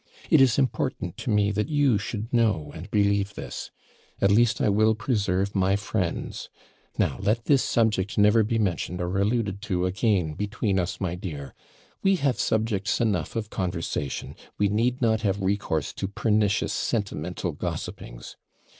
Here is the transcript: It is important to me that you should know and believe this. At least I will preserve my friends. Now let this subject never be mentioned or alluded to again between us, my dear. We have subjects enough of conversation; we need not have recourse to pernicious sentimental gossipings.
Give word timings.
It 0.31 0.41
is 0.41 0.57
important 0.57 1.15
to 1.17 1.29
me 1.29 1.51
that 1.51 1.69
you 1.69 1.99
should 1.99 2.33
know 2.33 2.71
and 2.73 2.89
believe 2.89 3.35
this. 3.35 3.69
At 4.19 4.31
least 4.31 4.59
I 4.59 4.67
will 4.67 4.95
preserve 4.95 5.53
my 5.53 5.75
friends. 5.75 6.49
Now 6.97 7.19
let 7.19 7.45
this 7.45 7.61
subject 7.63 8.17
never 8.17 8.41
be 8.41 8.57
mentioned 8.57 8.99
or 8.99 9.15
alluded 9.19 9.61
to 9.61 9.85
again 9.85 10.33
between 10.33 10.79
us, 10.79 10.99
my 10.99 11.13
dear. 11.13 11.53
We 12.01 12.15
have 12.15 12.39
subjects 12.39 12.99
enough 12.99 13.35
of 13.35 13.51
conversation; 13.51 14.35
we 14.57 14.69
need 14.69 15.03
not 15.03 15.21
have 15.21 15.39
recourse 15.39 15.93
to 15.93 16.07
pernicious 16.07 16.73
sentimental 16.73 17.51
gossipings. 17.51 18.37